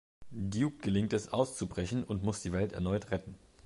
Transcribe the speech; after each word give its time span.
Duke 0.31 0.77
gelingt 0.81 1.13
es 1.13 1.31
auszubrechen 1.31 2.03
und 2.03 2.23
muss 2.23 2.41
die 2.41 2.53
Welt 2.53 2.73
erneut 2.73 3.11
retten. 3.11 3.35